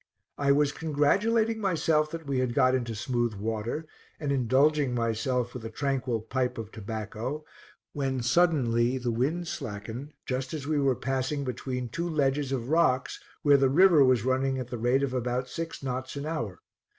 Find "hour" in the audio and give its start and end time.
16.25-16.61